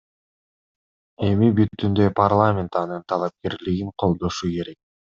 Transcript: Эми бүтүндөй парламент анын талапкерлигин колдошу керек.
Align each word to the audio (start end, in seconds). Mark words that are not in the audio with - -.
Эми 1.27 1.51
бүтүндөй 1.59 2.13
парламент 2.21 2.81
анын 2.83 3.07
талапкерлигин 3.15 3.97
колдошу 4.07 4.55
керек. 4.61 4.81